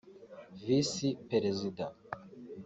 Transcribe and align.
visi 0.63 1.07
Perezida 1.29 1.85